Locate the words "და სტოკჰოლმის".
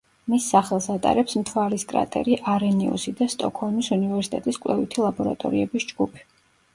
3.19-3.91